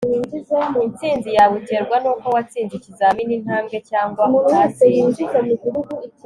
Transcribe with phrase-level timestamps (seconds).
[0.85, 5.23] intsinzi yawe iterwa nuko watsinze ikizamini intambwe cyangwa utatsinze